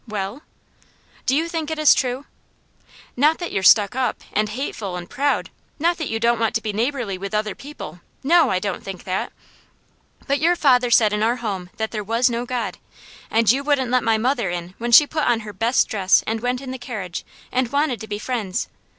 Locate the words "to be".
6.55-6.73, 18.01-18.17